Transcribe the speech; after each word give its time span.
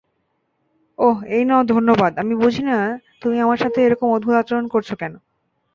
ওহ 0.99 1.17
এই 1.29 1.43
নাও 1.45 1.61
ধন্যবাদ 1.65 2.11
আমি 2.17 2.33
বুঝিনা 2.35 2.77
তুমি 3.21 3.37
আমার 3.39 3.59
সাথে 3.63 3.79
এরকম 3.81 4.07
অদ্ভুত 4.11 4.35
আচরণ 4.35 4.65
করছো 4.67 4.93
কেন? 4.95 5.13